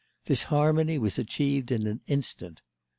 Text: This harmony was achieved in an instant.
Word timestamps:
This 0.25 0.41
harmony 0.49 0.97
was 0.97 1.19
achieved 1.19 1.71
in 1.71 1.85
an 1.85 2.01
instant. 2.07 2.61